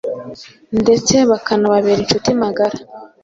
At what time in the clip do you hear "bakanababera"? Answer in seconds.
1.29-1.99